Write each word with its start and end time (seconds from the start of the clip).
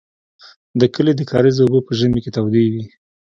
د 0.79 0.81
کلي 0.93 1.13
د 1.15 1.21
کاریز 1.31 1.57
اوبه 1.61 1.79
په 1.87 1.91
ژمي 1.99 2.19
کې 2.23 2.31
تودې 2.35 2.63
وې. 2.71 2.83